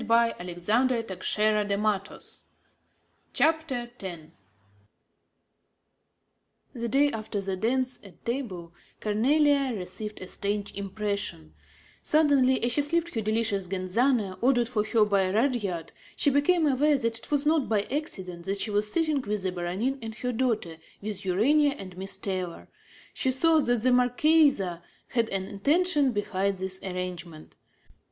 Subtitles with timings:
[0.01, 2.19] "We are so out of it all here."
[3.33, 4.21] CHAPTER X
[6.73, 11.53] The day after the dance, at table, Cornélie received a strange impression:
[12.01, 16.97] suddenly, as she sipped her delicious Genzano, ordered for her by Rudyard, she became aware
[16.97, 20.31] that it was not by accident that she was sitting with the Baronin and her
[20.31, 22.69] daughter, with Urania and Miss Taylor;
[23.13, 27.55] she saw that the marchesa had an intention behind this arrangement.